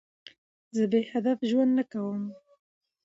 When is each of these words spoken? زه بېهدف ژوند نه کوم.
زه 0.75 0.83
بېهدف 0.91 1.39
ژوند 1.49 1.71
نه 1.77 1.83
کوم. 1.91 2.21